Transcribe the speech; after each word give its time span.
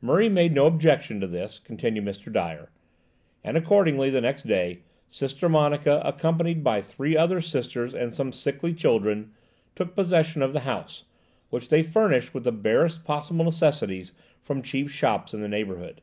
"Murray 0.00 0.30
made 0.30 0.54
no 0.54 0.64
objection 0.66 1.20
to 1.20 1.26
this," 1.26 1.58
continued 1.58 2.02
Mr. 2.06 2.32
Dyer, 2.32 2.70
"and, 3.44 3.58
accordingly, 3.58 4.08
the 4.08 4.22
next 4.22 4.46
day, 4.46 4.84
Sister 5.10 5.50
Monica, 5.50 6.00
accompanied 6.02 6.64
by 6.64 6.80
three 6.80 7.14
other 7.14 7.42
Sisters 7.42 7.92
and 7.94 8.14
some 8.14 8.32
sickly 8.32 8.72
children, 8.72 9.32
took 9.74 9.94
possession 9.94 10.40
of 10.40 10.54
the 10.54 10.60
house, 10.60 11.04
which 11.50 11.68
they 11.68 11.82
furnished 11.82 12.32
with 12.32 12.44
the 12.44 12.52
barest 12.52 13.04
possible 13.04 13.44
necessaries 13.44 14.12
from 14.40 14.62
cheap 14.62 14.88
shops 14.88 15.34
in 15.34 15.42
the 15.42 15.46
neighbourhood. 15.48 16.00